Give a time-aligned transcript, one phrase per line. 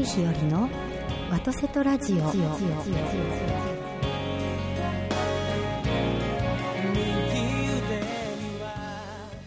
[0.00, 0.70] 森日和の
[1.30, 2.16] ワトセトラジオ。
[2.16, 2.20] お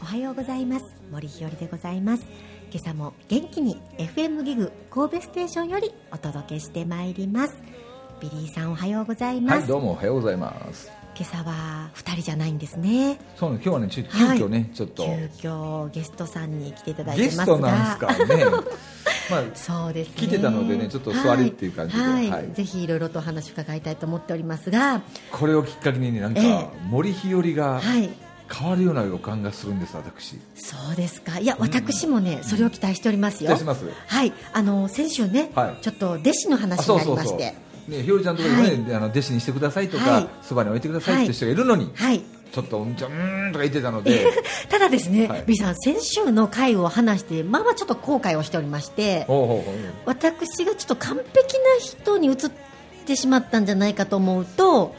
[0.05, 0.85] はようございます。
[1.11, 2.27] 森日和でございます。
[2.71, 7.55] 今朝も元気に FM ギグ神戸ステーションよりお届けしてまいります。
[8.21, 10.91] ビリーさんおはようございます、はい、どうもおはようございます。
[11.15, 13.19] 今朝は2人じゃないんですね。
[13.35, 14.37] そうね、今日はね、ちょ急はい。
[14.37, 15.03] 遽ね、ちょっと。
[15.03, 17.45] 急遽ゲストさんに来ていただいてますが。
[17.45, 18.45] ゲストなんですかね。
[19.33, 20.13] まあ、そうですね。
[20.15, 22.01] 来てたのでねちょっと座りっていう感じで。
[22.03, 22.51] はい、はい。
[22.53, 25.01] ぜひいろいろとお話伺いたいと思っておりますが。
[25.31, 28.09] これをきっかけにね、なんかええ、森日和がはい。
[28.51, 30.37] 変わるような予感がするんです、私。
[30.55, 31.39] そうですか。
[31.39, 33.51] いや私もね、それを期待しておりますよ。
[34.07, 34.33] はい。
[34.53, 35.81] あの先週ね、はい。
[35.81, 36.99] ちょっと弟子の話あ、に。
[36.99, 37.55] なりまして。
[37.87, 40.23] ね、ひよりちゃんのところにね、あの弟子にしてくださいとはい。
[40.23, 42.21] か、そばに置いてくださいって人がいるのに、はい
[42.53, 44.27] ちょっと、うんちゃん、とか言ってたので、
[44.69, 45.43] ただですね、はい。
[45.47, 49.25] ビさん先週の回を話してまあまあちょっと後悔をしておりまして。
[50.05, 52.35] 私がちょっと完璧な人に移っ
[53.05, 54.93] てしまったんじゃないかと思うと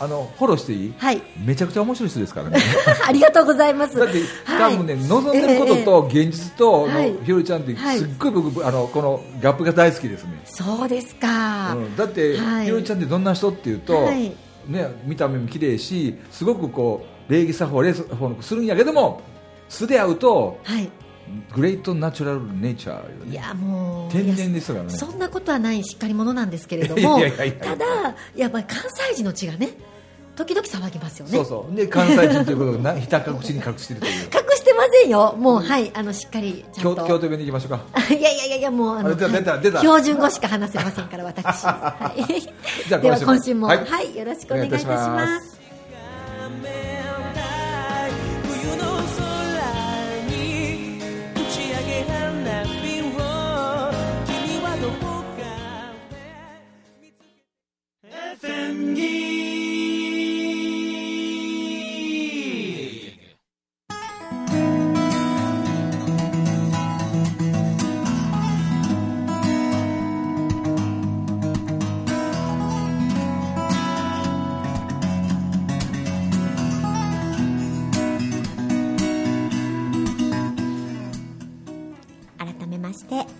[0.00, 0.94] あの、フォローしていい？
[0.98, 1.22] はい。
[1.44, 2.58] めちゃくちゃ面白い人ですからね。
[3.06, 3.96] ありがとうございます。
[3.96, 4.74] だって、はい。
[4.74, 7.12] 多分ね、望んでることと現実とはい。
[7.12, 10.30] のひよりちゃんって、はいすっごい僕、あの、このギャップが大好きですね。
[10.46, 12.64] そうですか、うん、だって、はい。
[12.64, 14.32] ひよりちゃんってどんな人っていうと、はい
[14.66, 19.22] ね、見た目も綺麗しすごくこう礼儀作法礼法のするんやけども
[19.68, 20.90] 素で会うとはい。
[21.54, 24.90] グレートナチュラルネイチャーよいねやもう天然ですからね。
[24.90, 27.86] そんなことはないしっかり者なんですけれどもただ
[28.36, 29.70] やっぱり関西人の血がね
[30.36, 31.32] 時々騒ぎますよね。
[31.32, 31.74] そうそう。
[31.74, 34.28] で関西人ということをなひた隠しに隠しているという
[34.74, 35.34] てませんよ。
[35.38, 36.96] もうはいあのしっかりちゃんと。
[36.96, 37.80] 京京都弁でいきましょうか。
[38.14, 42.22] いやいやいやもうあのあ出た出た標準語しか話せませんから私、はい、
[42.88, 43.68] では今週も。
[43.68, 45.53] ははいいよろしくお願いいたします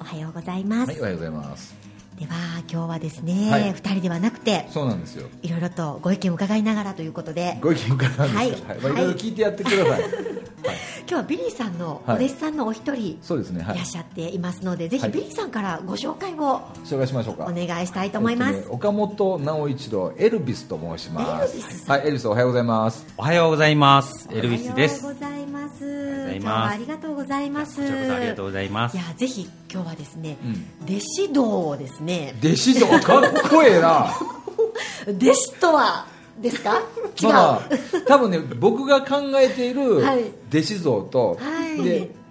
[0.00, 1.75] おはようございます、はいおはようございます。
[2.19, 3.72] では今日はですね、はい。
[3.72, 5.27] 二人ではなくてそうなんですよ。
[5.43, 7.59] いろいろとご意見を伺いながらということで。
[7.60, 8.49] ご意見伺うんですが、ははい。
[8.50, 8.81] いまあ、い。
[8.81, 12.25] ろいろ聞いてやってください、 はい、今日はビリーさんのおはい。
[12.25, 13.65] 弟子さんのお一人そうですね。
[13.65, 13.75] はい。
[13.75, 15.12] いらっしゃっていますので、ぜひはい。
[15.12, 17.47] ビリーさんからご紹介を紹介しましょうか。
[17.47, 21.56] お願いしたいと思います、えっとね岡本直一郎エルビスと申します。
[21.56, 21.97] エルビスさん。
[21.97, 22.06] はい。
[22.06, 23.05] エルビスおはようございます。
[23.16, 24.28] おはようございます。
[24.31, 25.05] エルビスです。
[26.39, 26.75] ございます。
[26.75, 34.06] ありがとうございますこちらこそありがとうございますいやぜひ今日はですね、う弟子道をですね弟子道かっこええな
[35.06, 36.06] 弟子とは
[36.41, 36.81] ですか
[37.21, 37.61] 違う、まあ、
[38.06, 39.99] 多分ね僕が考えている
[40.50, 42.24] 弟子像と、はいで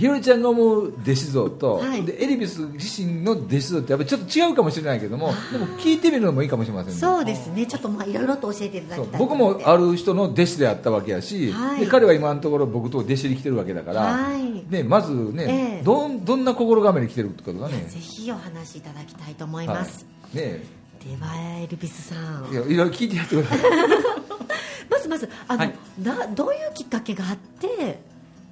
[0.00, 2.02] ひよりちゃんが思う弟子像と、はい。
[2.02, 6.98] でエリビス自身の弟子像ってやっぱりちょっと違うかもしれないけどもでも聞いてみるのもいいかもしれませんね。
[6.98, 7.66] そうですね。
[7.66, 11.80] ちょっとまあいろいろと教えていただきたいと僕もある人の弟子であったわけやし、はい。
[11.80, 14.64] で彼は今のところ僕と弟子に来てるわけだから、はい。
[14.72, 15.82] ね、まずね、ええ。
[15.82, 17.84] どんどんな心構えに来てるってことがね。
[17.86, 20.44] ぜひお話しいただきたいと思います、はい。
[20.44, 20.64] ね
[21.04, 22.50] ではエルビスさん。
[22.50, 23.60] いやいろいろ聞いてやってください。
[24.90, 25.74] まずまずあの、はい。
[26.02, 28.09] などういうきっかけがあって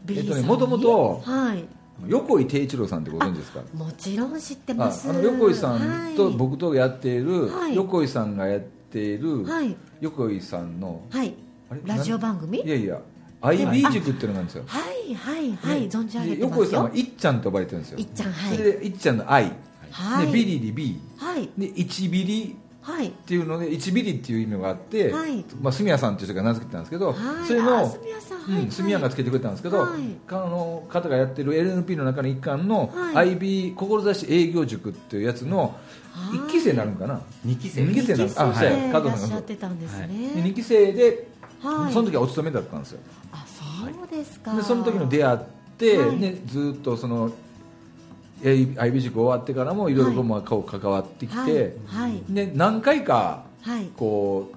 [0.09, 1.64] えっとね元々はい。
[2.06, 3.60] 横井貞一郎さんってご存知ですか？
[3.75, 5.10] もちろん知ってあます。
[5.10, 6.34] あの横井さんとはい。
[6.36, 7.75] 僕とやっている、はい。
[7.75, 9.76] 横井さんがやっている、はい。
[10.00, 11.34] 横井さんのはい。
[11.84, 12.60] ラジオ番組？
[12.60, 13.00] いやいや
[13.41, 16.61] IB 塾っていうのがあるんですよ、はいはいはい、ね存じ上げでてますよ。
[16.61, 17.99] 横井さんはいっちゃんと呼ばれてるんですよ。
[17.99, 18.56] いっちゃんはい。
[18.56, 19.52] それでいっちゃんの I、
[19.90, 20.26] はい。
[20.26, 21.50] でビリで B はい。
[21.58, 22.56] で1ビリはい
[23.06, 25.44] っていうので1ビリっていう意味があって、はい。
[25.61, 27.46] まあ、住谷さんっていう人が名付けてたんですけど、はい。
[27.46, 28.38] それのあ住谷さん。
[28.38, 30.00] はいうん、住谷がつけてくれたんですけど、はい。
[30.29, 33.37] あの方がやってる LNP の中の一環のはい。
[33.37, 33.75] IB
[34.14, 35.76] 志営業塾っていうやつの
[36.12, 36.38] はい。
[36.38, 37.82] 1期生になるんかな、二期生。
[37.82, 40.08] 二期生なん二期生あそうや加藤さんがってたんですね、はい。
[40.08, 41.29] で2期生で、
[41.61, 41.93] はい。
[41.93, 43.00] その時はお勤めだったんですよ。
[43.32, 44.55] あそうですか。
[44.55, 45.38] でその時の出会っ
[45.76, 46.17] て、はい。
[46.17, 47.31] ね、ずっとその
[48.43, 51.37] IB 塾終わってからもいろいろ関わってきて、
[51.87, 52.08] はい。
[52.08, 52.23] はい。
[52.29, 53.90] で何回かはい。
[53.96, 54.50] こ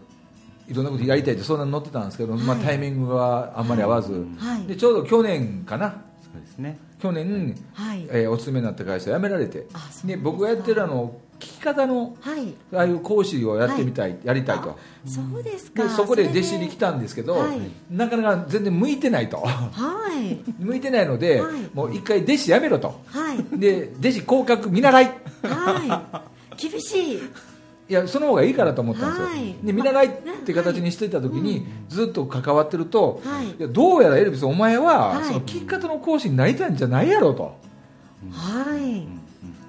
[0.67, 4.65] ういろんなことやりたいって相談に乗ってたんですけど、まあ、はいタイミングがあんまり合わず、はい。
[4.67, 6.03] でちょうど去年かな。
[6.21, 6.77] そうですね。
[6.99, 8.07] 去年、はい。
[8.09, 9.67] えーお勤めになった会社辞められて。
[9.73, 11.15] あそうで僕がやってるあの
[11.47, 12.53] き方のはい。
[12.73, 14.77] ああいう講師をやってみたい、やりたいと。
[15.05, 15.83] そうですか。
[15.83, 17.59] でそこで弟子に来たんですけど、はい。
[17.89, 19.37] なかなか全然向いてないと。
[19.37, 19.69] は
[20.15, 20.39] い。
[20.59, 21.53] 向いてないので、はい。
[21.73, 23.01] もう一回弟子やめろと。
[23.07, 23.59] はい。
[23.59, 25.05] で弟子降格見習い。
[25.43, 26.23] は
[26.57, 26.69] い。
[26.69, 27.19] 厳しい。
[27.89, 29.55] いやその方がいいかなと思ったんですよ、はい。
[29.61, 30.11] で見習いっ
[30.45, 33.47] て形にしていた時に、ずっと関わってると、はい。
[33.47, 35.25] いやどうやらエルビスお前は、はい。
[35.25, 37.55] その聞き方の講師になりたいんじゃないやろと。
[38.31, 39.20] はい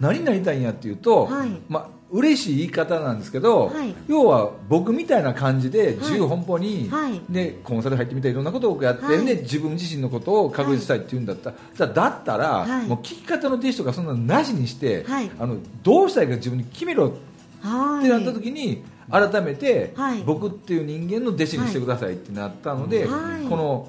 [0.03, 1.51] 何になりたいんやっていうと、はい。
[1.69, 3.95] まあ嬉しい言い方なんですけど、はい。
[4.09, 5.97] 要は僕みたいな感じではい。
[5.97, 7.21] 自由奔放に、はい。
[7.31, 9.25] でコンサル入ってみたいいろんなことをやって、はい。
[9.25, 11.51] で自分自身のことを確立したいっていうんだった。
[11.51, 12.87] ら、じゃあだったら、はい。
[12.89, 15.31] もう聞き方の弟子とかそんなのなしにして、はい。
[15.39, 17.13] あのどうしたいか自分に決めろっ
[17.61, 18.03] はい。
[18.03, 20.23] てなった時に改めて、はい。
[20.25, 23.49] 僕っていう人間の弟子にしてくださいってなったので、はい。
[23.49, 23.89] この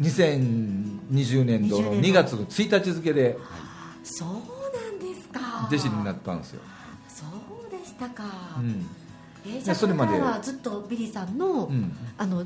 [0.00, 3.36] 2020年度の20 2月の1日付で
[4.02, 4.28] そう
[5.66, 6.60] 弟子になったんですよ、
[7.08, 7.24] そ
[7.68, 8.24] うでしたか、
[8.58, 8.86] うん。
[9.46, 11.92] えーじゃあそれまではずっとビリーさんの、うん。
[12.16, 12.44] あの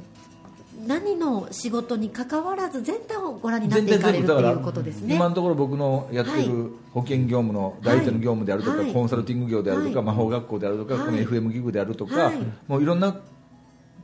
[0.87, 5.15] 何の仕事に関わらず全体をご覧になっていかれるということですね。
[5.15, 6.47] 今のところ僕のやってはい。
[6.47, 8.93] る保険業務の代理店の業務であるとか、はい。
[8.93, 10.07] コンサルティング業であるとか、はい。
[10.07, 11.05] 魔法学校であるとか、はい。
[11.07, 12.37] この FM ギグであるとか、はい。
[12.69, 13.17] もういろんな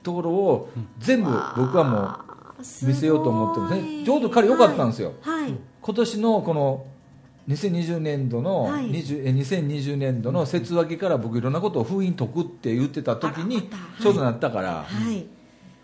[0.02, 4.04] ところを全部僕はもう見せようと思ってますね。
[4.04, 5.12] ちょうど彼良かったんですよ。
[5.20, 5.54] はい、はい。
[5.82, 6.86] 今年のこの
[7.48, 8.90] 2020年度の、はい。
[8.90, 13.68] 20え2020年度の節分けから僕いろんなことを封印解くって言ってた時に
[14.00, 15.26] ちょうどなったから、はい、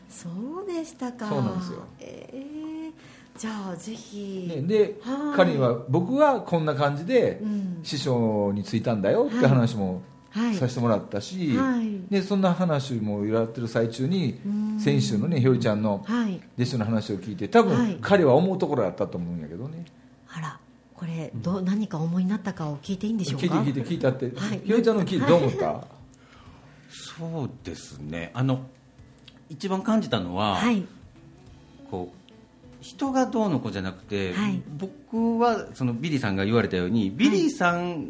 [0.08, 0.28] そ
[0.62, 1.28] うでしたか。
[1.28, 1.84] そうなんですよ。
[2.00, 3.38] えー。
[3.38, 5.37] じゃあぜひ、ねではい。
[5.37, 7.81] 彼には僕はこんな感じでうん。
[7.82, 10.54] 師匠に就いたんだよって話もはい。
[10.54, 12.00] させてもらったし、はい。
[12.11, 14.81] でそんな話もやってる最中にうん。
[14.81, 16.40] 先週のねひよりちゃんのはい。
[16.56, 17.94] 弟子の話を聞いて多はい。
[17.94, 19.84] 分彼は思うところだったと思うんやけどね。
[20.28, 20.58] あら
[20.99, 23.47] これどう何か思いになったかを聞いていいんでしょうか？
[23.47, 24.61] 聞いて聞いて聞いたって、はい。
[24.65, 25.21] ひよりちゃんの聞い。
[25.21, 25.85] てどう思った、
[26.91, 28.33] そうですね。
[28.35, 28.62] あの
[29.49, 30.85] 一番感じたのは、はい。
[31.89, 34.61] こう人がどうのこうじゃなくて、はい。
[34.77, 38.09] 僕はそのビリーさんが言われたようにビリーさん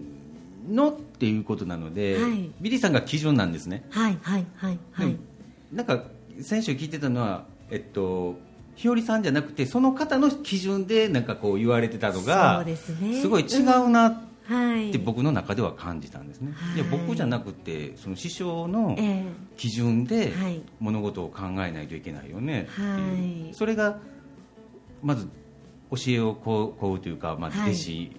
[0.71, 2.51] のっていうことなので、はい。
[2.59, 5.17] ビリーさんが基準なんですね、はいはいはいはい。
[5.73, 6.05] なんか
[6.41, 8.39] 先週聞いてたのはえっと
[8.79, 13.25] 日和さんじゃなくてその方の基準でなんかこう言われてたのがそうですね。
[13.27, 14.93] ごい違うなっはい。
[14.93, 16.77] て僕の中では感じたんですね、はい。
[16.77, 19.25] いや僕じゃなくてその師匠のえ
[19.57, 20.63] 基準ではい。
[20.79, 23.55] 物事を考えないといけないよねっていう、はい。
[23.55, 23.99] それが
[25.03, 25.29] まず
[25.91, 27.71] 教えをこうこうというか、まあ、はい。
[27.73, 28.11] 弟子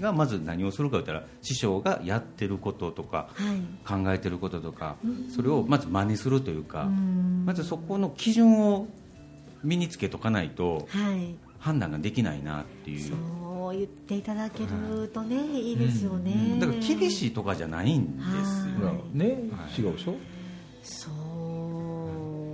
[0.00, 4.02] がまず何をするかといったら師匠がやってることとかはい。
[4.04, 5.30] 考えてることとかうん。
[5.30, 7.44] それをまず真似するというかうん。
[7.46, 8.86] まずそこの基準を
[9.62, 11.34] 身につけとかないとはい。
[11.58, 13.10] 判断ができないなっていう。
[13.10, 15.72] そう言っていただけるとね、い。
[15.74, 18.26] いですよね、だから厳しいとかじゃないんです
[18.80, 19.18] よはい。
[19.18, 19.80] ね、はい。
[19.80, 20.14] 違うでしょ？
[20.82, 21.10] そ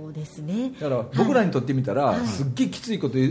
[0.09, 0.73] うですね。
[0.79, 2.27] だから僕らにとってみたら、はい。
[2.27, 3.29] すっげえきついこと言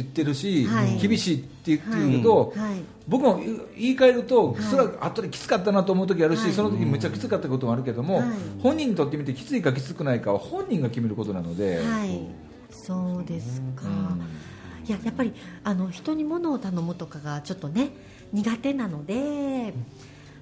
[0.00, 0.98] ってるし、はい。
[0.98, 2.82] 厳しいって言ってるけど、はい。
[3.06, 3.38] 僕も
[3.76, 4.62] 言い換えると、はい。
[4.62, 6.52] それは後できつかったなと思う時あるし、はい。
[6.52, 8.28] その時むっちゃきつかったこともあるけども、はい。
[8.62, 12.20] 本人にとってみてきついかきつくないかは本人が決めることなので、はい
[12.70, 14.86] そうですか、うん。
[14.86, 15.32] いややっぱり
[15.64, 17.90] あの人に物を頼むとかがちょっとね
[18.32, 19.74] 苦手なので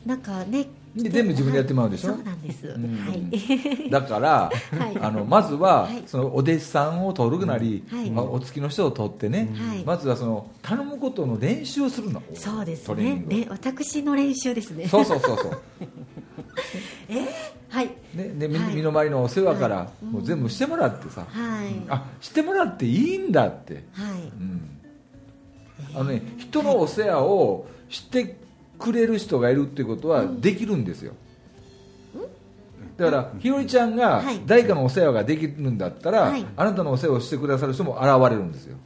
[0.04, 2.14] なんかねで全部自分でやってもらうでしょ？
[2.14, 2.96] そうなんです、ん。
[2.96, 3.20] はい。
[3.90, 4.98] だから、はい。
[4.98, 6.02] あのまずは、はい。
[6.06, 8.10] そのお弟子さんを取るなり、はい。
[8.10, 9.84] まあ、お付きの人を取ってね、はい。
[9.84, 12.22] まずはその頼むことの練習をするの。
[12.34, 13.22] そうですね。
[13.28, 14.88] で私の練習ですね。
[14.88, 15.50] そうそうそうそう
[17.68, 17.90] はい。
[18.14, 18.74] ね、でみはい。
[18.74, 20.04] 身の回りのお世話から、はい。
[20.04, 21.68] もう全部してもらってさ、はい。
[21.88, 23.82] あしてもらっていいんだって、はい。
[24.40, 24.76] うん。
[25.94, 28.36] あのね、人のお世話をして
[28.78, 31.14] くれる人がいるっていうことはできるんですよ、
[32.96, 34.40] だからひよりちゃんがはい。
[34.46, 36.44] 誰かのお世話ができるんだったら、はい。
[36.56, 38.76] あなたのお世話をしてくださる人も現れるんですよ。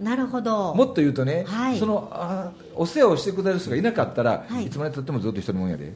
[0.00, 0.74] なるほど。
[0.74, 1.78] もっと言うとね、はい。
[1.78, 4.66] そのあお世話をしてくださる人がいなかったら、はい。
[4.66, 5.92] い、つまでたってもずっと一人もんやで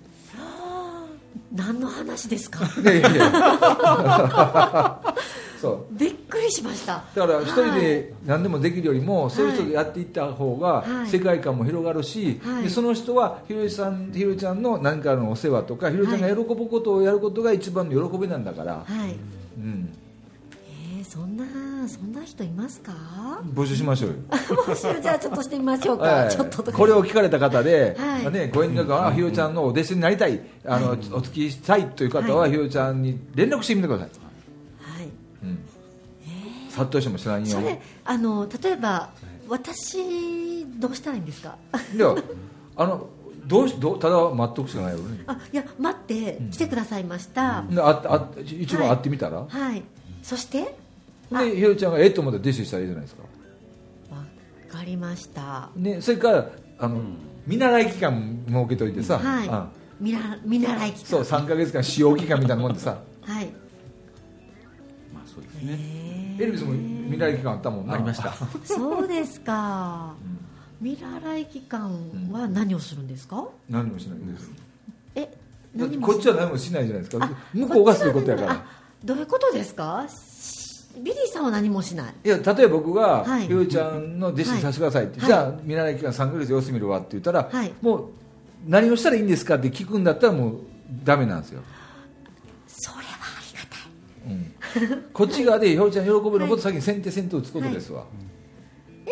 [1.55, 2.65] 何の話ですか？
[2.81, 5.15] いやいやいや。
[5.61, 5.85] そう。
[5.93, 7.03] びっくりしました。
[7.15, 11.09] だから一人で何でもできるよりも、そういう人でやっていった方がはい。
[11.09, 12.63] 世界観も広がるし、はい。
[12.65, 19.15] でその人はひろりさんひろりちゃんの何かのお世話とかひろりちゃんが喜ぶことをやることが一番の喜びなんだから、はい。
[19.59, 20.02] うん、えー、
[21.13, 21.45] そんな
[21.91, 22.91] そんな人いますか？
[23.55, 24.17] 募集しましょうよ。
[24.67, 26.31] もしじゃあちょっとしてみましょうか、はい。
[26.31, 28.23] ちょっとこれを聞かれた方で、はい。
[28.23, 30.41] まあね、ご遠慮が、あひろりちゃんのお弟子になりたい。
[30.65, 32.51] あの、お付きしたいという方は、はい。
[32.53, 34.09] ひろりちゃんに連絡してみてください、
[34.81, 35.09] はい。
[35.43, 35.59] うん。
[36.71, 39.11] 殺到しても知らんよそれあの例えば
[39.51, 41.59] 私どうしたらいいんですか？
[41.95, 42.15] いや
[42.75, 43.07] あの
[43.47, 45.25] どうしどうただ待っとくしかないよね。
[45.27, 49.83] あいや待って来てくださいました、でああ一番会ってみたら、はい。
[50.23, 50.63] そして？
[50.63, 50.82] あ
[51.39, 53.23] でひろりちゃんがええと思ったら弟子したらいいじゃないですか。
[54.11, 54.25] わ
[54.69, 55.71] かりました。
[55.77, 57.01] ね、それからあの、
[57.47, 59.49] 見習い期間設けといてさ、はい。
[59.49, 59.69] あ。
[60.01, 61.07] 見な見習い期間。
[61.07, 62.99] そう3か月間使用期間みたいなもんでさ。
[63.23, 63.47] はい。
[65.15, 66.37] まあそうですね。
[66.41, 67.95] エルビスも見習い期間あったもんな。
[67.95, 68.33] ありました。
[68.65, 70.15] そうですか。
[70.81, 71.93] 見習い期間
[72.33, 73.47] は何をするんですか？
[73.71, 74.51] 何もしないんです。
[75.15, 77.25] えだって何もこっちは何もしないじゃないですか。
[77.25, 78.53] あ向こうがすることやから。
[78.53, 78.65] あ
[79.05, 80.05] どういうことですか？
[80.09, 80.13] し
[80.99, 82.15] ビリーさんは何もしない？
[82.25, 83.47] いや例えば僕がはい。
[83.47, 85.29] ひろりちゃんの弟子にさせてくださいって、はい。
[85.29, 87.73] じゃあ見習い期間3か月様子見るわって言ったら、はい。
[87.81, 88.09] もう
[88.67, 90.59] 何をしたらいいんですかって聞くんだったらもう
[91.05, 91.63] ダメなんですよ、
[92.69, 94.95] それはありがたい。
[94.95, 98.05] うん、こっち側で ひろりちゃん喜ぶのこと先に先手先手打つことですわ、
[99.07, 99.11] え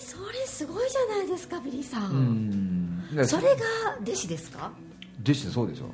[0.00, 3.56] それすごいじゃないですかビリーさん、それが
[4.02, 4.70] 弟子ですか？
[5.22, 5.84] 弟子そうでしょ。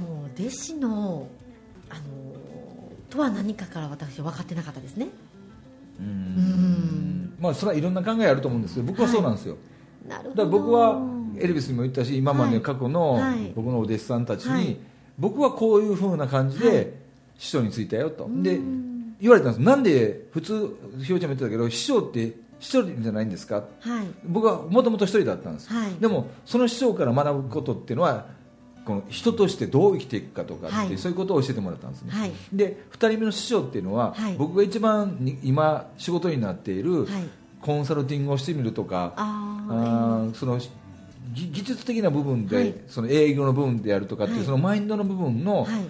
[0.00, 1.28] もう弟子の
[1.90, 2.00] あの
[3.12, 5.08] とは何かから私は分かってなかったですね。
[6.00, 7.34] ううん。
[7.38, 9.56] まあそれはいろんな考えあると思うんですけど僕はそうなんですよ、
[10.08, 10.36] なるほど。
[10.36, 11.00] だから僕は
[11.38, 12.62] エルビスにも言ったし今まではい。
[12.62, 13.52] 過去のはい。
[13.54, 14.76] 僕のお弟子さんたちに、はい。
[15.18, 16.70] 僕はこういうふうな感じはい。
[16.72, 17.02] で
[17.38, 18.42] 師匠についたよと、うん。
[18.42, 18.58] で
[19.20, 23.64] 言われたんですなんで普通ひろちゃんも言ってたけど師匠って一人じゃないんですか？
[23.80, 24.06] はい。
[24.24, 25.94] 僕はもともと一人だったんです、はい。
[25.94, 28.26] でもその師匠から学ぶことっていうのは
[28.84, 30.98] この人としてどう生きていくかとかって、はい。
[30.98, 32.32] そういうことを教えてもらったんですね、はい。
[32.52, 34.34] で2人目の師匠っていうのは、はい。
[34.36, 37.28] 僕が一番に今仕事になっている、はい。
[37.60, 40.58] コンサルティングをしてみるとかあーあーその
[41.32, 42.74] ぎ技術的な部分で、はい。
[42.88, 44.46] その営業の部分であるとかっていう、はい。
[44.46, 45.86] そのマインドの部分のはい。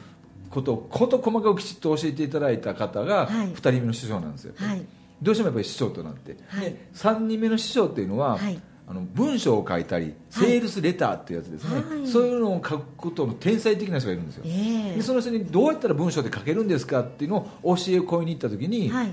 [0.50, 3.48] ことを事細かくきちっと教えていただいた方がはい。
[3.48, 4.84] 2人目の師匠なんですよ、はい。
[5.22, 6.64] どうしてもやっぱり師匠となって、はい。
[6.66, 8.60] で3人目の師匠っていうのは、はい
[8.92, 12.06] あの文章を書いたりセールスレターっていうやつですね、はい。
[12.06, 14.96] そういうのを書くことの天才的な人がいるんですよ、ええ。
[14.96, 19.12] でその人にどうやったら文章で書けるんですかっていうのを教えを請いに行った時に、はい。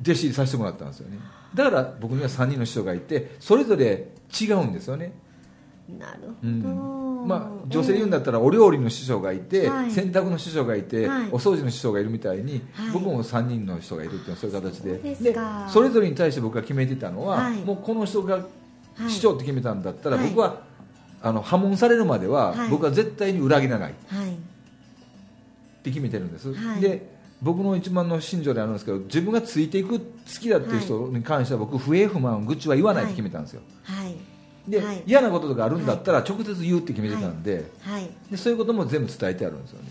[0.00, 1.18] 弟子入りさせてもらったんですよね。
[1.54, 4.08] だから僕には3人の師匠がいてそれぞれ
[4.40, 5.12] 違うんですよね、
[5.88, 6.74] なるうほど、
[7.24, 7.28] ん。
[7.28, 9.90] まあ、女性で言うんだったらお料理の師匠がいて、はい。
[9.90, 11.28] 洗濯の師匠がいて、はい。
[11.28, 12.90] お掃除の師匠がいるみたいに、はい。
[12.92, 14.98] 僕も3人の人がいるっていうそういう形で。
[14.98, 15.34] で
[15.68, 17.56] それぞれに対して僕が決めてたのは、はい。
[17.64, 18.40] もうこの人がは
[19.06, 19.10] い。
[19.10, 20.28] 師匠って決めたんだったら、はい。
[20.28, 20.62] 僕は
[21.22, 22.68] あの破門されるまでは、はい。
[22.70, 23.92] 僕は絶対に裏切らない。
[23.92, 24.36] っはい。
[25.82, 26.80] て決めてるんです、はい。
[26.80, 30.04] で僕の一番の信条であるんですけど自分がついていく好
[30.40, 34.16] きだっていう人に関しては僕不平不満愚痴は言わないって決めたんですよ、はい
[34.68, 35.02] で、はい。
[35.06, 38.10] 嫌なこととかあるんだったら直接言うって決めてたんで,、はい。
[38.30, 39.88] でそういうことも全部伝えてあるんですよね。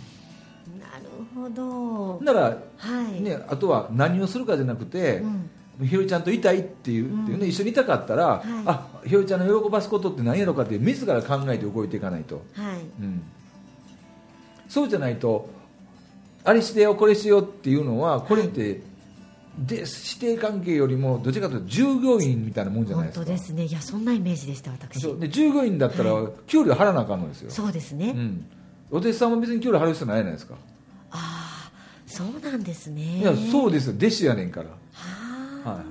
[0.79, 1.05] なる
[1.35, 2.25] ほど。
[2.25, 2.45] だから、
[2.77, 3.21] はい。
[3.21, 5.17] ね、あとは何をするかじゃなくて、
[5.79, 5.87] うん。
[5.87, 8.41] ひよりちゃんといたいっていう,、っていうね、一緒にいたかったら、はい。
[8.65, 12.77] あひよりちゃんの喜ばすことって何やろかって自ら考えて動いていかないと、はい。
[13.01, 13.21] うん、
[14.67, 15.49] そうじゃないと
[16.43, 18.81] あれしてよこれしようっていうのはこれって、
[19.57, 23.25] で師弟関係よりもどちらかというと従業員みたいなもんじゃないですか。
[23.25, 23.65] 本当ですね。
[23.65, 25.01] いやそんなイメージでした私。
[25.19, 28.45] で従業員だったらは給料払わなあかんのですよ、そうですね、うん、
[28.91, 30.55] お弟子さんも別に給料払う必要ないじゃないですか。
[31.11, 31.71] ああ
[32.05, 33.19] そうなんですね。
[33.19, 33.93] いやそうですよ。
[33.97, 34.69] 弟子やねんから。
[34.69, 34.75] は
[35.65, 35.81] あ、はい。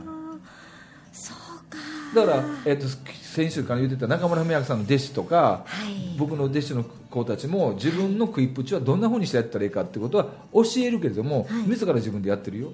[1.12, 1.36] そう
[1.68, 1.78] か。
[2.14, 2.86] だから、えっと
[3.34, 6.16] 先週から言ってた中村文明さんの弟子とか、はい。
[6.18, 11.68] 僕の弟子の子たちも自分の食いっぷちはどんなふうにしてやったらいいかってことは教えるけれども、はい。
[11.68, 12.72] 自ら自分でやってるよ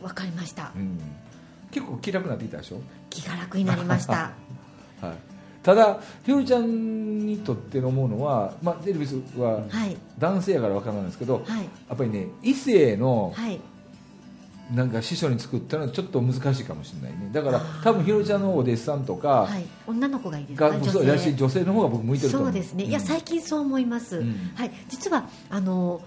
[0.00, 0.72] どわかりました。
[0.74, 0.98] うん。
[1.70, 4.32] 結構気楽になってきたでしょ、気が楽になりました。
[5.00, 5.14] はい、
[5.62, 9.96] ただひよりちゃんにとって思うのは、まあ、エルビスははい。
[10.18, 11.60] 男性やから分からないんですけど、はい。
[11.60, 13.60] やっぱりね異性のはい。
[14.74, 17.30] なんか師匠に作ったのはちょっと難しいかもしれないね。
[17.32, 19.66] だから多分ひよりちゃんのお弟子さんとかはい。
[19.86, 22.52] 女の子がいいですかが女性女性の方が僕向いてると思う。
[22.52, 23.04] そうですね、いやうん。
[23.04, 24.52] 最近そう思います、うん。
[24.54, 26.00] はい、実はあの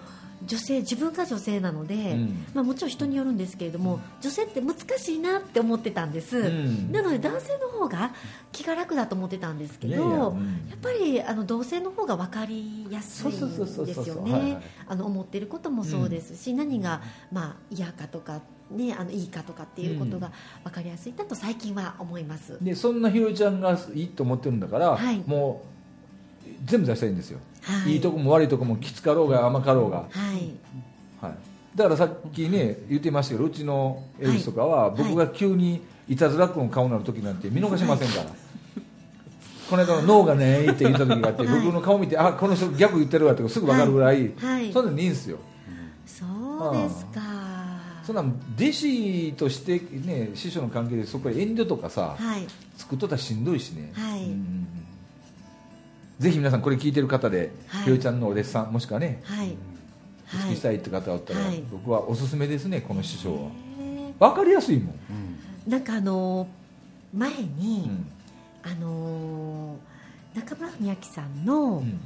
[0.46, 2.46] 女性自分が女性なので、ん。
[2.54, 6.92] まあ、もちろん人によるんですけれども女性って難しいなって思ってたんです、ん。
[6.92, 8.14] なので男性の方が
[8.52, 10.64] 気が楽だと思ってたんですけどうん。
[10.74, 14.62] っぱりあの同性の方が分かりやすいですよね。
[14.88, 20.32] あの思ってることもそうですし、何が、まあ、嫌かとか、ね、あのいいかとかっていうことが
[20.64, 21.14] 分かりやすい。
[21.16, 25.24] だと最近は思います、でそんなひよりちゃんがいいと思ってるんだから、はい。
[25.26, 25.73] もう
[26.66, 27.94] 全部出したらいいんですよ、はい。
[27.94, 30.54] い、いとこも悪いとこもきつかろうが甘かろうが、はい。
[31.22, 31.38] はい、
[31.76, 34.98] だからさっきね言ってましたけどうちのエルビスとかは、はい。
[34.98, 36.16] 僕が急にい。
[36.16, 38.26] たずらっ子の顔になる時なんて見逃しませんから、
[39.70, 41.62] この間の脳がねって言った時があって、はい。
[41.62, 44.72] 僕の顔見てあこの人逆言ってるわってすぐ分かるぐらい、はい。
[44.72, 45.38] そんなのいいんですよ。
[46.06, 46.26] そ
[46.72, 47.22] うですか。
[48.04, 52.46] そんな弟子としてね師匠の関係でそこに遠慮とかさ、はい。
[52.78, 54.20] 作っとったらしんどいしね、はい。
[54.20, 54.68] うんうんうん
[56.24, 57.84] ぜひ皆さんこれ聞いてる方で、はい。
[57.84, 59.58] ひよりちゃんのお弟子さんもしくはねはい。
[60.34, 61.62] お付きしたいって方がおったら、はい。
[61.70, 63.52] 僕はおすすめですねこの師匠は。
[63.80, 66.48] へ分かりやすいもん、ーなんかあのー
[67.18, 67.90] 前に、
[68.64, 68.72] うん。
[68.72, 72.00] あのー中村文明さんの、うん。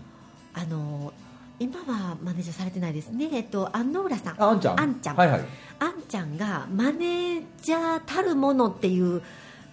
[0.55, 1.13] あのー
[1.59, 3.29] 今はマネージャーされてないですね。
[3.31, 4.41] えっと安野浦さん。
[4.41, 4.79] ああんちゃん。
[4.79, 5.15] あんちゃん。
[5.15, 5.41] はいはい。
[5.79, 9.21] あんちゃんがマネージャーたるものっていう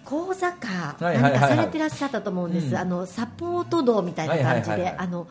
[0.05, 2.77] 講座か何かされてらっしゃったと思うんです、うん。
[2.77, 5.27] あのサポート道みたいな感じであの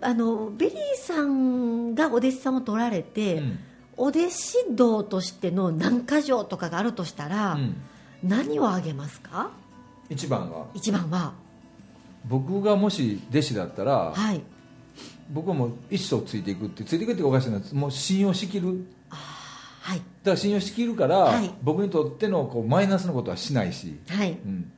[0.00, 3.58] あのビリーさんがお弟子さんを取られて、うん。
[3.96, 7.76] お弟子道としての何か条とかがあるとしたら、うん。
[8.22, 9.50] 何をあげますか？
[10.08, 10.66] 一番は。
[10.74, 11.32] 一番は。
[12.24, 14.40] 僕がもし弟子だったら、はい。
[15.30, 18.84] 僕はもう一生ついていくってついていくっておかしいなもう信用しきる
[19.82, 19.98] はい。
[19.98, 21.50] だから信用しきるから、はい。
[21.62, 24.30] 僕にとってのこうマイナスのことはしないし、はい。
[24.30, 24.72] うん、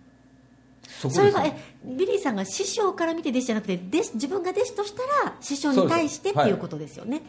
[0.88, 7.20] そこそれがえビリーさんが師匠から見て弟子じゃなくて弟子自分が弟子としたら師匠に対してっていうことですよね。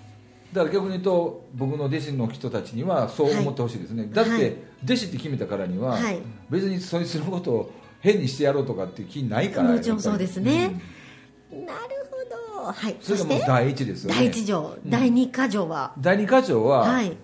[0.53, 4.55] だから逆に言うと僕の弟子の人たちにはそう思ってほしいですね、だって、はい。
[4.85, 6.19] 弟子って決めたからには、はい。
[6.49, 10.79] 別にそいつのことを変にしてやろうとかっていう気ないからもちろんそうですね。
[11.51, 11.65] うん。
[11.65, 11.79] なる
[12.53, 12.71] ほど。
[12.71, 12.95] はい。
[13.01, 14.15] それがもう第一ですよね。
[14.15, 15.93] 第一条、うん第二箇条は。
[15.99, 17.17] 第二課長は、はい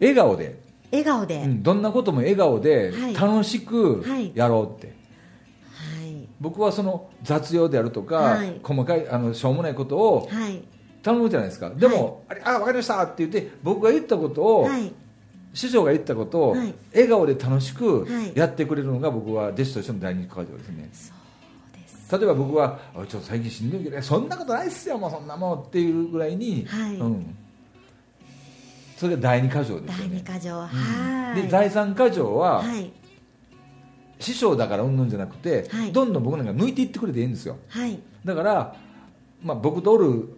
[0.00, 3.14] 笑顔で、笑顔で、うんどんなことも笑顔ではい。
[3.14, 4.32] 楽しくはい。
[4.34, 4.92] やろうって、は
[6.04, 6.28] い。
[6.40, 8.60] 僕はその雑用であるとか、はい。
[8.62, 10.62] 細かいあのしょうもないことをはい。
[11.02, 11.70] 頼むじゃないですか。
[11.70, 14.92] でも、あれあ分かりましたって言って僕が言ったことを、はい。
[15.54, 16.74] 師匠が言ったことを、はい。
[16.92, 18.32] 笑顔で楽しくはい。
[18.34, 20.90] やってくれるのが僕は弟子としての第二課長ですね。
[22.10, 26.96] 例えば僕はあちょっと最近しんどいけどねそんなことないっすよもうそんなもんっていうぐらいに、はい。
[26.96, 27.36] うん、
[28.98, 30.22] それが第二課長です第よね。
[30.26, 30.66] 二箇条、うん。
[30.66, 32.90] はいで第三課長は、はい。
[34.18, 35.92] 師匠だからうんぬんじゃなくて、はい。
[35.92, 37.58] どんどん僕なんか抜いていってくれていいんですよ。
[37.68, 37.98] はい。
[38.24, 38.76] だから、
[39.42, 40.36] まあ、僕とおる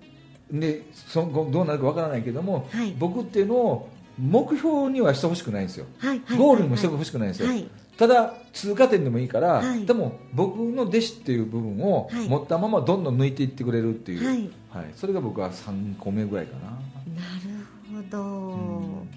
[0.53, 2.94] でそのどうなるかわからないけども、はい。
[2.99, 5.87] 僕っていうのを目標にはしてほしくないんですよ。
[5.99, 9.85] はいはいゴールにもしてほしくないんですよ、はいただ通過点でもいいから、はい。
[9.85, 12.29] でも僕の弟子っていう部分をはい。
[12.29, 14.85] 持ったままどんどん抜いていってくれるっていう、はい。
[14.96, 16.79] それが僕は3個目ぐらいかな、
[18.11, 19.09] なるほど、ん。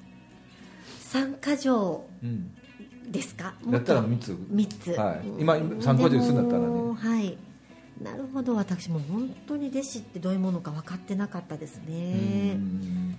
[1.00, 2.52] 三箇条うん、
[3.12, 4.36] ですかだったらもっ3つ。
[4.36, 5.28] と三つ、はい。
[5.28, 5.42] うん。
[5.42, 6.94] 今参考条にするんだったらね。
[6.96, 7.38] はい。
[8.02, 8.56] なるほど。
[8.56, 13.12] 私も本当に弟子ってどういうものか分かってなかったですうねん。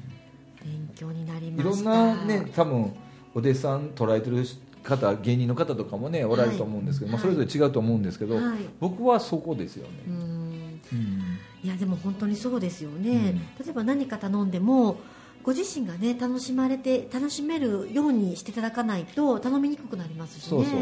[0.65, 2.93] 勉強になりまいろんしたなね多分
[3.35, 4.45] お弟子さん捉えてる
[4.83, 7.21] 方芸人の方とかもねおられると思うんですけど、はい。
[7.21, 8.59] まあ、それぞれ違うと思うんですけど、はい。
[8.81, 10.15] 僕はそこですよね、うん。
[10.15, 11.39] うん。
[11.63, 13.65] いやでも本当にそうですよね、うん。
[13.65, 14.97] 例えば何か頼んでも
[15.45, 20.49] ご自身がね楽しまれて楽しめるようにしていただかないと頼みにくくなりますしね。
[20.49, 20.81] そうそう。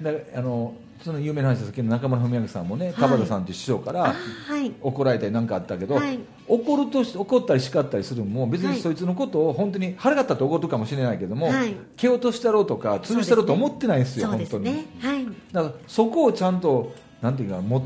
[0.00, 2.92] だからあのその有名な話ですけど中村文明さんもねい。
[2.94, 4.72] 田畑さんっていう師匠から、あはい。
[4.80, 6.18] 怒られたり何かあったけど、はい。
[6.46, 8.76] 怒るとし怒ったり叱ったりするのも別はい。
[8.76, 11.74] にそいつのことを本当に腹が立って怒るかもしれないけども、はい。
[11.96, 14.76] 蹴落としたろうとか潰したろうと思ってないんですよそうです本当に。
[14.76, 15.26] ねはい。
[15.52, 17.82] だからそこをちゃんとなんていうか持っ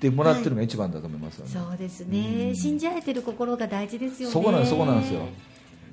[0.00, 2.54] てもらってるのが一番だと思いますよね、そうですね、うん。
[2.54, 4.32] 信じられてる心が大事ですよね。
[4.32, 5.20] そこなんそこなんですよ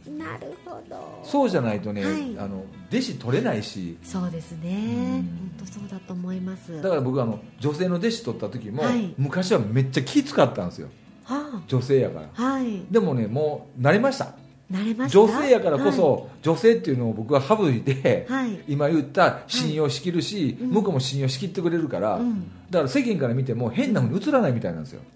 [0.09, 1.21] なるほど。
[1.23, 2.37] そうじゃないとね、はい。
[2.37, 3.97] あの弟子取れないし。
[4.03, 4.69] そうですね。
[4.69, 5.51] うん。
[5.57, 6.81] 本当そうだと思います。
[6.81, 9.13] だから僕あの女性の弟子取った時も、はい。
[9.17, 10.89] 昔はめっちゃ気使ったんですよ。
[11.23, 12.29] は女性やから。
[12.35, 12.81] あはい。
[12.89, 14.33] でもねもう慣れました。
[14.71, 15.19] 慣れました？
[15.19, 18.59] 女性やからこそ、女性っていうのを僕は省いて、はい。
[18.67, 20.69] 今言った信用しきるし、うん。
[20.69, 22.49] 向こうも信用しきってくれるから、うん。
[22.69, 25.01] だから世間から見ても変なふうに映らないみたいなんですよ。
[25.01, 25.11] うーん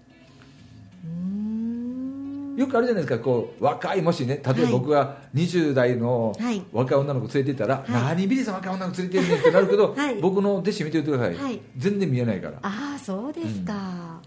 [2.56, 4.72] よくあるじゃないですかこう若いもしね例えばはい。
[4.72, 6.62] 僕が20代のはい。
[6.72, 7.92] 若い女の子連れて行ったら、い。
[7.92, 10.14] 何ビリーさん若い女の子連れて行ってんねんってなるけど、はい。
[10.20, 11.60] 僕の弟子見ておいてください、はい。
[11.76, 12.58] 全然見えないから。
[12.62, 14.20] ああそうですか、なる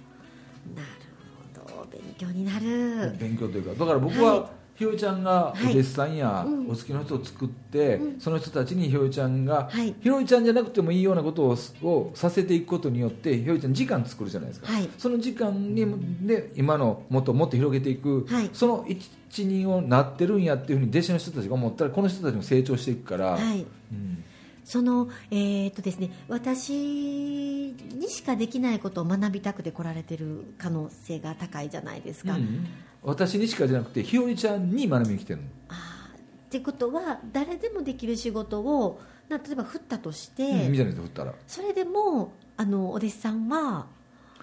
[1.56, 1.88] ほど。
[1.92, 3.16] 勉強になる。
[3.18, 8.20] 勉強というかだから僕は、はひよちゃんがお弟子さんやうんお好きな人を作って、うん。
[8.22, 9.94] その人たちにひよちゃんが、はい。
[10.00, 14.90] ひよちゃんじゃなくてもいいようなことををさせていくことによってひよちゃん時間作るじゃないですか、はい。
[14.98, 15.86] その時間に
[16.26, 18.50] で今のもっともっと広げていく、はい。
[18.54, 23.66] その一人をなってるんやっていうふうに弟子の人たちが思ったらこの人たちも成長していくから、はい。
[23.92, 24.24] うん
[24.70, 32.68] そのえーっとですね私にしかできないことを学びたくて来られてる可能性が高いじゃないですか、うん
[33.02, 41.34] 私にしかじゃなくてひよりちゃんに学びに来てるの、あーってことは誰でもできる仕事をな例えば振ったとして、うん、いいじゃないですか振ったら。
[41.48, 43.86] それでもあのお弟子さんは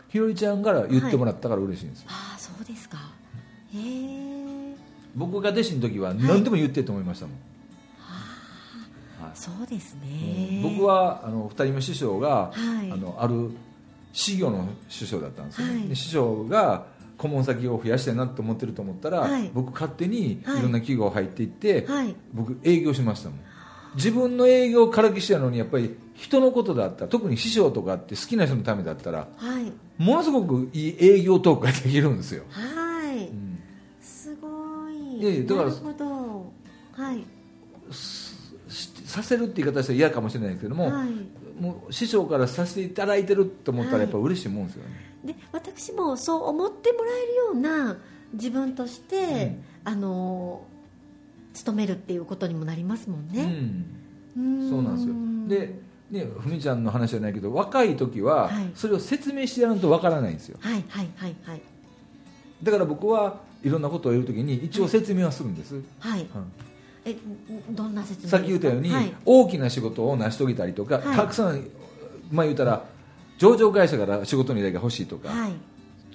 [0.09, 2.97] ひよりちゃんから言ってもらったから嬉しいんですよ、ああそうですか。
[3.75, 4.75] へえ
[5.15, 7.56] 僕が弟子の時は何でも言ってると思いましたもん、はい
[9.37, 10.61] そうですね。
[10.63, 12.91] 僕はあの2人目師匠が、はい。
[12.91, 13.51] あのある
[14.13, 15.89] 私業の師匠だったんですよね、はい。
[15.89, 16.87] で師匠が
[17.19, 19.51] 顧問先を増やしたいなと思ってると思ったら、はい。
[19.53, 20.63] 僕勝手にいはい。
[20.63, 22.17] ろんな企業入っていって、はい。
[22.33, 23.39] 僕営業しましたもん。
[23.95, 29.73] 自分の営業からきしてやのにやっぱり人のことだったら特に師匠とかって好きな人のためだったらはい。
[30.03, 33.59] ものすごくいい営業トークができるんですよ、はい、うん。
[34.01, 34.49] すご
[34.91, 35.21] い。
[35.21, 36.53] いやいやだからなるほど。
[36.93, 37.25] はい。
[37.91, 38.26] し
[39.07, 41.09] させるって言い方したら嫌かもしれないですけども、はい。
[41.61, 44.91] もう師匠からさせていただいてると思ったらやっぱ嬉しいもんですよね、
[45.25, 47.97] で私もそう思ってもらえるような
[48.35, 50.67] 自分として、あの
[51.55, 53.43] 勤めるっていうことにもなりますもんね、
[54.37, 55.67] うん、んそうなんですよ。
[55.67, 58.71] でねふみちゃんの話じゃないけど若い時ははい。
[58.75, 60.59] それを説明してやらんとわからないんですよ。
[60.61, 61.63] はいはいはいはい。
[62.63, 66.21] だから僕はいろんなことを言う時に一応説明はするんです、はい。
[66.21, 66.53] うん
[67.07, 67.17] え
[67.71, 69.15] どんな説さっき言ったように、はい。
[69.25, 71.17] 大きな仕事を成し遂げたりとか、はい。
[71.17, 71.65] たくさん
[72.33, 72.85] まあ言うたら
[73.39, 75.53] 上場会社から仕事の依頼が欲しいとか、はい。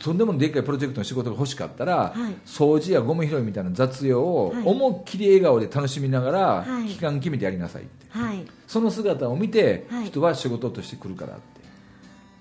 [0.03, 2.35] とんでもでっかいプロジェクトの仕事が欲しかったら、はい。
[2.45, 4.63] 掃除やゴミ拾いみたいな雑用をはい。
[4.65, 6.87] 思いっきり笑顔で楽しみながら、はい。
[6.89, 8.07] 期間決めてやりなさいって。
[8.09, 8.45] はい。
[8.67, 10.07] その姿を見て、はい。
[10.07, 11.41] 人は仕事として来るからって。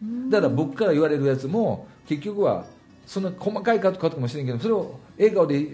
[0.03, 0.31] うん。
[0.31, 2.65] だから僕から言われるやつも結局は
[3.07, 5.67] そんな細かいことかもしれんけどそれを笑顔で、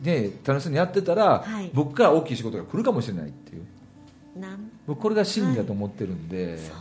[0.00, 1.70] ね、楽しそうにやってたら、はい。
[1.74, 3.62] 僕から大きい仕事が来るかもしれないっていう。
[4.86, 6.72] 僕これが真理だと思ってるんで、そ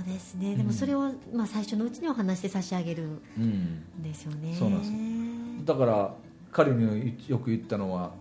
[0.00, 0.54] うですね。
[0.54, 4.54] でもそれを、まあ、最初のうちにお話して差し上げるんうん、ですよね。
[4.58, 6.14] そうなんだから
[6.52, 8.12] 彼によく言ったのは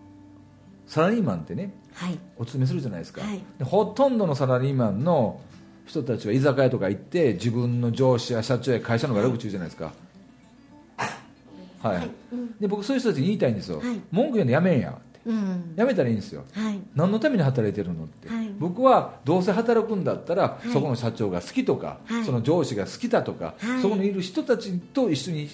[0.86, 2.18] サラリーマンってねはい。
[2.38, 3.42] お勤めするじゃないですか、はい。
[3.58, 5.40] でほとんどのサラリーマンの
[5.86, 9.94] 人たちは居酒屋とか行って自分の上司や社長や会社の悪口言うじゃないですか
[11.88, 12.10] はい、はい。
[12.34, 12.58] うん。
[12.60, 14.02] で僕そういう人たちに言いたいんですよ、はい。
[14.12, 15.20] 文句言うのやめんやって。
[15.28, 15.74] うん。
[15.76, 16.46] やめたらいいんですよ。
[16.54, 16.80] はい。
[16.96, 18.50] 何のために働いてるのって、はい。
[18.58, 20.70] 僕はどうせ働くんだったら、い。
[20.70, 22.24] そこの社長が好きとか、はい。
[22.24, 23.82] その上司が好きだとか、はい。
[23.82, 25.50] そこにいる人たちと一緒に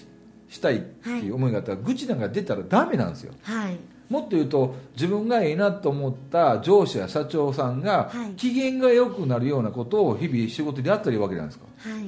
[0.48, 3.34] したいっていう思いがあったら、愚痴なんか出たらダメなんですよ。
[3.42, 3.78] はい。
[4.10, 8.34] もっと言うと自分がいいなと思った上司や社長さんがはい。
[8.34, 11.66] 機嫌が良くなるようなことを日々仕事でやったらいいわけじゃないですか。
[11.90, 12.04] はい。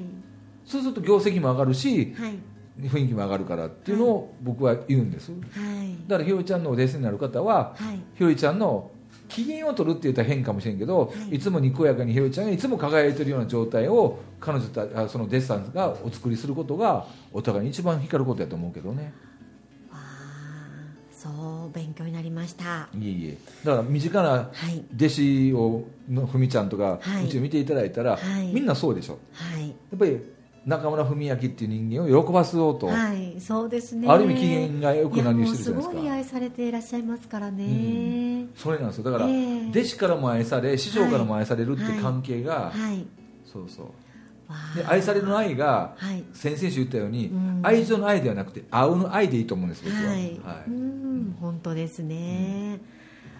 [0.65, 2.33] そうすると業績も上がるしはい
[2.79, 5.31] 雰囲気も上がるからっていうのを僕は言うんです。
[5.31, 5.97] はい。
[6.07, 7.99] だからひよりちゃんのお弟子になる方ははい。
[8.15, 8.91] ひよりちゃんの
[9.27, 11.35] 機嫌を取るって言ったら変かもしれんけど、はい。
[11.35, 19.13] い、つもにこやかにひよりちゃんがいつも輝いてるような状態を彼女たあその弟子さんがお作りすることがお互いに一番光ることやと思うけどね。
[21.11, 22.87] そう勉強になりました。
[22.93, 23.37] いえいえ。
[23.63, 24.85] だから身近なはい。
[24.95, 27.25] 弟子をのふみちゃんとか、はい。
[27.25, 28.53] うちを見ていただいたら、はい。
[28.53, 29.17] みんなそうでしょ。
[29.33, 29.69] はい。
[29.69, 30.21] やっぱり
[30.65, 34.07] 中村文明っていう人間を喜ばそうと、はいそうですね。
[34.07, 35.91] ある意味機嫌が良くなるようにしてるじゃないですか。
[35.91, 39.03] すごい愛されていらっしゃいますからね、それなんですよ。
[39.03, 39.69] だから、ええ。
[39.69, 43.05] 弟子からも愛され師匠からも愛されるってはい関係が、はい。
[43.45, 43.85] そうそう。
[43.85, 44.77] わあ。
[44.77, 46.23] で愛されるの愛が、はい。
[46.33, 47.59] 先々週言ったように、うん。
[47.61, 50.69] 愛情の愛ではなくて愛うの愛でいいと思うんです僕は、はい、はい。
[50.69, 51.37] うん。
[51.39, 52.79] 本当ですね、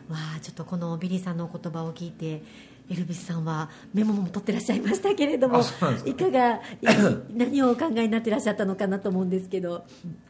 [0.09, 2.43] わあちょっとこのビリーさんのお言葉を聞いて
[2.89, 5.61] エルビスさんはメモも取ってらっしゃいましたけれども
[6.05, 6.59] いかがい
[7.35, 9.85] 何をお考えになってらっしゃったのかなと思うんですけど。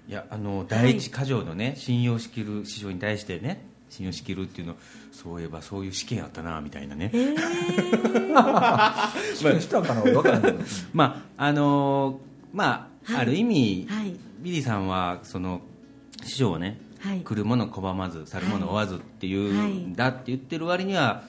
[0.08, 4.76] いやあの第一箇条のね、信用しきる師匠に対してね信用しきるっていうの
[5.12, 7.10] そういえばそういう試験あったなみたいなね。
[7.14, 10.56] えー、試験したかな分からない
[10.94, 12.20] まあ あの
[12.54, 13.22] まあ、はい。
[13.22, 14.16] ある意味、はい。
[14.40, 15.62] ビリーさんはその
[16.24, 17.22] 師匠をね、はい。
[17.22, 21.24] 来るもの拒まず去るもの追わずっていう、はいんだって言ってる割には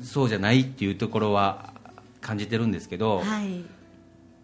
[0.00, 1.72] そうじゃないっていうところは
[2.20, 3.64] 感じてるんですけど、はい。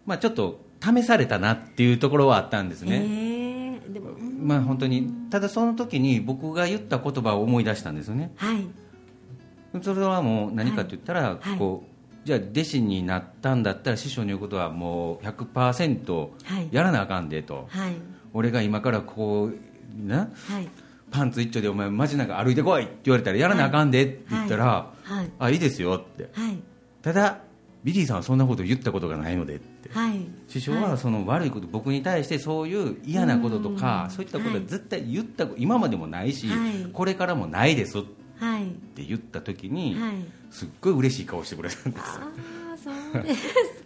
[0.05, 4.47] まあ、ちょっと試されたなっていうところはあったんですね、えー、でもうん。
[4.47, 8.31] まあ本当にただその時に僕が言った言葉を思い出したんですよね。
[8.35, 8.67] はい。
[9.81, 11.57] それはもう何かと言ったら、はい。
[11.57, 16.69] こうじゃあ弟子になったんだったら師匠の言うことはもう100%はい。
[16.71, 17.93] やらなあかんでと、はい。
[18.33, 20.67] 俺が今からこうなはい。
[21.11, 25.17] パンツ一丁でお前街中歩いてこいって言われたらやらなあかんでって言ったら、はい。
[25.19, 26.29] はいあいいですよって。
[26.33, 26.59] はい。
[27.01, 27.39] ただ
[27.83, 29.89] ビリーさんはそんなこと言ったことがないのでって。
[29.89, 30.19] はい。
[30.47, 34.11] 師匠はその悪いこと、僕に対してそういう嫌なこととか、うん。
[34.11, 36.89] そういったことははい絶対言った今までもないし、はい。
[36.91, 37.99] これからもないです。
[37.99, 38.01] っ
[38.39, 38.65] はい。
[38.95, 40.13] て言った時に、はい。
[40.51, 42.27] すっごい嬉しい顔してくれたんですあ
[42.73, 43.43] あそうです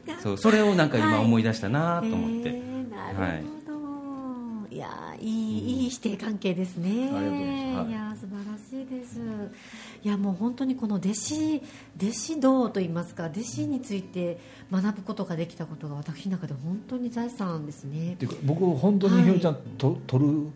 [0.07, 0.19] か。
[0.21, 1.25] そうそれをなんか今はい。
[1.25, 3.62] 思い出したなと思って、えーなるほど、
[4.73, 6.89] い、やーいいいい師弟関係ですね。
[6.89, 7.77] ありがとうございます。
[7.77, 7.89] はい。
[7.89, 9.19] いやー素晴らしいです。
[10.03, 11.61] いやもう本当にこの弟子
[12.01, 14.39] 弟子道と言いますか弟子について
[14.71, 18.17] 学ぶことができたことが私の中で本当に財産ですね。
[18.43, 20.47] 僕本当にひよりちゃん、と取る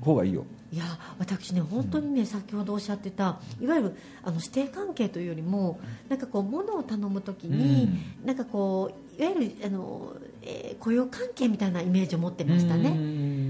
[0.00, 0.44] 方がいいよ。
[0.72, 0.84] いや
[1.18, 7.88] 私ね本当にね、先ほどおっしゃってたいわゆるあの師弟関係というよりもなんかこう物を頼むときに、
[8.24, 12.88] なんかこういわゆるあの、えー雇用関係みたいなイメージを持ってましたね。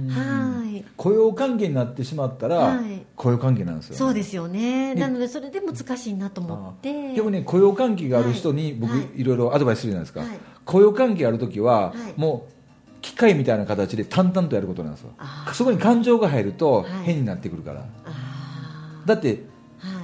[0.08, 0.84] はい。
[0.96, 3.06] 雇用関係になってしまったら、はい。
[3.14, 4.94] 雇用関係なんですよそうですよね。
[4.96, 5.00] ね。
[5.00, 7.14] なのでそれで難しいなと思って。
[7.14, 9.00] でもね雇用関係がある人に僕、はい。
[9.00, 9.20] はい。
[9.20, 10.40] い、ろいろアドバイスするじゃないですか、はい。
[10.64, 12.14] 雇用関係ある時は、はい。
[12.16, 12.52] もう
[13.00, 15.12] 機械みたいな形で淡々とやることなんですよ。
[15.52, 16.90] そこに感情が入るとはい。
[17.04, 19.44] 変になってくるから、あだって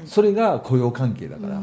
[0.06, 1.60] それが雇用関係だから、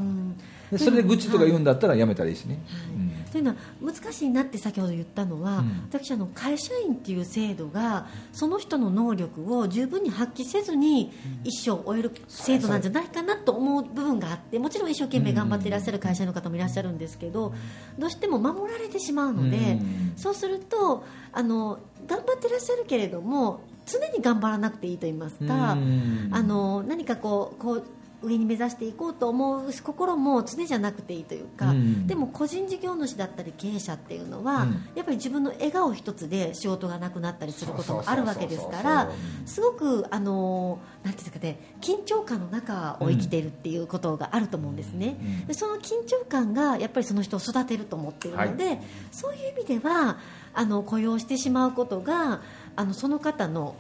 [0.78, 2.96] それで愚痴とか言うんだったらやめたらいいしね、はい。
[2.98, 3.03] うん
[3.34, 5.90] というのは難しいなって先ほど言ったのは、うん。
[5.90, 11.12] 私あの会社員っていう制度がその人の能力を十分に発揮せずに
[11.44, 17.56] 一生終える制度なんじゃないかなと思う部分があってもちろん一生懸命頑張っていらっしゃる会社員の方もいらっしゃるんですけど
[17.98, 20.14] どうしても守られてしまうので、うん。
[20.16, 25.74] そうするとあの頑張っていらっしゃるけれども常に頑張らなくていいと言いますか。
[25.74, 26.30] うん。
[26.32, 27.84] あの何かこうこう
[28.24, 32.08] 上に目指していこうと思う心も常じゃなくていいというか、うん。
[32.08, 34.72] でも個人事業主だったり経営者っていうのは、うん。
[34.96, 39.12] やっぱり自分の笑顔一つで仕事がなくなったりすることもあるわけですから
[39.46, 48.80] すごくあのなんていうかね緊張感の中を生きているっていうことがあると思うんですね、うんでその緊張感がやっぱりその人を育てると思っているので、
[49.12, 50.18] そういう意味では
[50.54, 52.42] あの雇用してしまうことが
[52.76, 53.76] あのその方の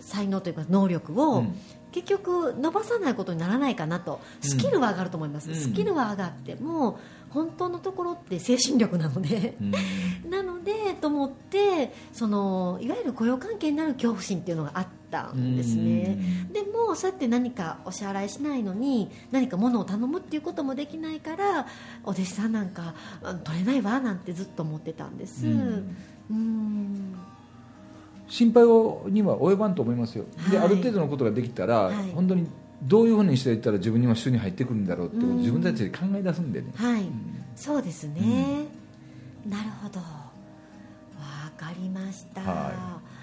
[0.00, 1.54] 才能というか能力を、うん
[1.94, 4.20] 結局伸ばさないことにならないかなと。
[4.40, 5.54] スキルは上がると思います、うん。
[5.54, 6.98] スキルは上がっても
[7.30, 9.64] 本当のところって精神力なので、う
[10.26, 10.30] ん。
[10.30, 16.18] なのでと思ってそのいわゆる雇用関係になる恐怖心っていうのがあったんですね、
[16.52, 21.68] でもそうやって何かお支払いしないのに何か物を頼むっていうこともできないから
[22.02, 25.46] お弟子さんなんかあ取れないわなんてずっと思ってたんです。
[25.46, 25.96] うん。
[26.30, 27.14] うん
[28.28, 30.66] 心配をには及ばんと思いますよ、ではい。
[30.66, 32.10] ある程度のことができたら、はい。
[32.12, 32.46] 本当に
[32.82, 35.38] どういうふうにしていったら自分にも収入入ってくるんだろうってことをうん。
[35.38, 37.10] 自分たちで考え出すんでね、はい、うん。
[37.56, 38.66] そうですね、
[39.48, 40.00] なるほど。
[40.00, 40.04] わ
[41.56, 43.14] かりました、はい。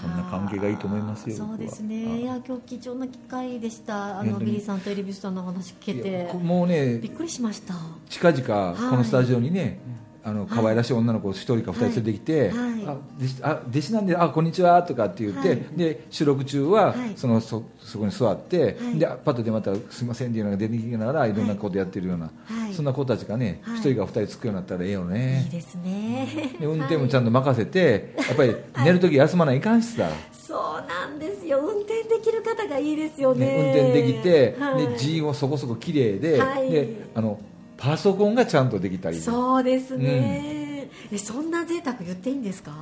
[0.00, 2.22] そんな関係がいいと思いますよそうですね。
[2.22, 2.24] い。
[2.24, 4.18] や今日貴重な機会でした。
[4.20, 7.74] あのビリーさんとエリビスさんの話聞けいてもうねびっくりしました。
[8.08, 9.78] 近々このスタジオにね、
[10.26, 12.58] あの可愛らしい女の子一人か二人連れてきて、はい。
[12.58, 15.58] はいあ弟子あ弟子なんであこんにちはとかって言って、はい。
[15.76, 17.12] で収録中は、はい。
[17.14, 18.98] そのそそこに座って、はい。
[18.98, 21.34] でパッと出またらすみませんっていうのが出てきながらい。
[21.34, 22.74] ろんなことやってるような、はい。
[22.74, 23.80] そんな子たちがね一、はい。
[23.80, 26.56] 人か二人つくようになったらええよいいねですね。
[26.58, 30.58] で運転もちゃんと、と任せて、やっぱり 寝るとき休まないかんしさ、そう
[30.88, 31.58] なんですよ。
[31.60, 33.46] 運転できる方がいいですよね。
[33.46, 34.86] ね、運転できて、はい。
[34.86, 36.70] で字もそこそこ綺麗で,、はい。
[36.70, 37.38] であの
[37.84, 42.72] パソコンがちゃんとできたりそうですね、えそんな贅沢言っていいんですか？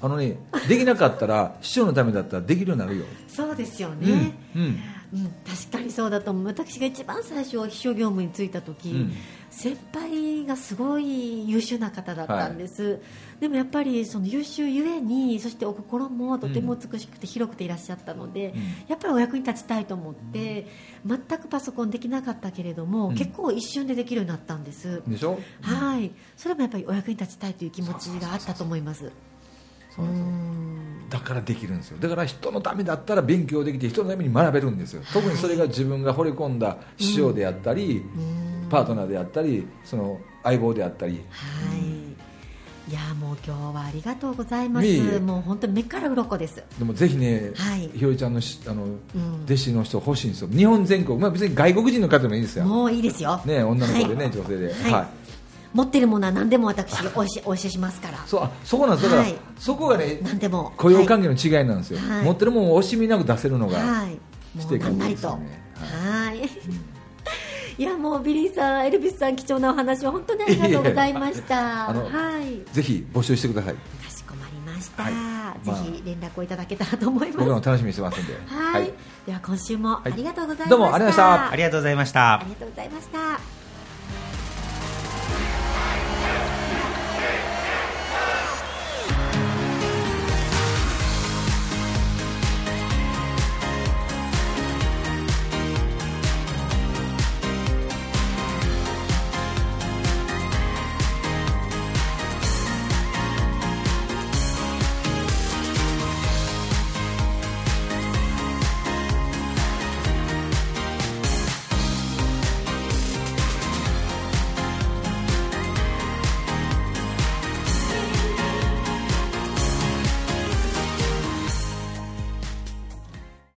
[0.00, 0.36] あのね
[0.68, 4.00] できなかったら 師匠のためだったらできるようになるよ、そうですようん。
[4.06, 4.62] ね、うん。
[4.62, 6.44] うん、確かにそうだと思う。
[6.46, 9.12] 私が一番最初秘書業務に就いた時、うん
[9.56, 13.00] 先輩がすごい優秀な方だったんです、
[13.38, 18.62] でもやっぱりその優秀ゆえにそしてお心もとても美しくて広くていらっしゃったので、うん。
[18.88, 20.66] やっぱりお役に立ちたいと思って
[21.06, 23.14] 全くパソコンできなかったけれども、うん。
[23.14, 25.38] 結構一瞬でできるようになったんです、でしょ？
[25.62, 26.10] はい。
[26.36, 29.12] それもやっぱりお役に立ちたいという気持ちがあったと思います。
[29.94, 30.06] そう
[31.08, 41.20] だからできるんですよだから人のためだったら勉強できて人のために学べるんですよ特にそれが自分が惚れ込んだ師匠であったり、うんパートナーであったりその相棒であったり。
[41.30, 41.94] はい。
[42.86, 45.20] いやもう今日はありがとうございます。
[45.20, 46.62] もう本当に目から鱗です。
[46.78, 47.88] でもぜひね、はい。
[47.94, 49.00] ひよりちゃんのしあの、ん。
[49.46, 50.48] 弟子の人欲しいんですよ。
[50.50, 53.40] 日本全国、まあ、別に外国人の方でもいいですよ、もういいですよ。
[53.46, 54.32] ね、女の子でね、はい。
[54.32, 54.92] 女性で、はい。
[54.92, 55.06] はい。
[55.72, 58.18] 持ってるものは何でも私 お教えしますから。
[58.26, 59.34] そうあそこなんですだから、はい。
[59.58, 60.72] そこがね何でも。
[60.76, 62.24] 雇用関係の違いなんですよ、はい。
[62.24, 64.60] 持ってるものを惜しみなく出せるのが、はい。
[64.60, 65.28] していか何なりと。
[65.30, 66.42] ないと。
[66.42, 67.03] ですよはねい。
[67.76, 71.54] いやもうビリーさん、エルビスさん貴重なお話を本当にありがとうございました。
[71.92, 72.72] はい。
[72.72, 75.02] ぜひ募集してくださいかしこまりました。
[75.02, 75.14] はい
[75.64, 77.38] ぜひ連絡をいただけたらと思います。
[77.38, 78.92] 僕らも楽しみにしてますんではい。
[79.26, 80.70] では今週もありがとうございました。
[80.70, 83.63] どうもありがとうございましたありがとうございましたありがとうございました。